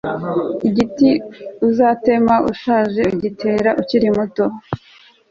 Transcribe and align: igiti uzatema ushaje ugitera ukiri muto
igiti 0.67 1.09
uzatema 1.67 2.35
ushaje 2.51 3.01
ugitera 3.15 3.69
ukiri 3.81 4.07
muto 4.17 4.45